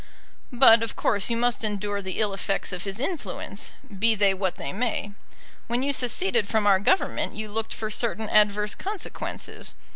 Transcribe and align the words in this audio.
"But 0.51 0.81
of 0.81 0.95
course 0.95 1.29
you 1.29 1.37
must 1.37 1.63
endure 1.63 2.01
the 2.01 2.17
ill 2.17 2.33
effects 2.33 2.73
of 2.73 2.85
his 2.85 2.99
influence, 2.99 3.71
be 3.99 4.15
they 4.15 4.33
what 4.33 4.55
they 4.55 4.73
may. 4.73 5.11
When 5.67 5.83
you 5.83 5.93
seceded 5.93 6.47
from 6.47 6.65
our 6.65 6.79
Government 6.79 7.35
you 7.35 7.51
looked 7.51 7.75
for 7.75 7.91
certain 7.91 8.27
adverse 8.27 8.73
consequences. 8.73 9.75